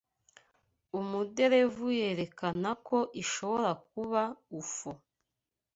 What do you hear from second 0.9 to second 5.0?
Umuderevu yerekana ko ishobora kuba UFO.